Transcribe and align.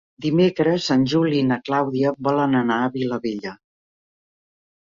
Dimecres 0.25 0.87
en 0.95 1.03
Juli 1.11 1.37
i 1.41 1.43
na 1.49 1.57
Clàudia 1.69 2.13
volen 2.29 2.57
anar 2.63 2.79
a 2.87 2.91
Vilabella. 2.97 3.55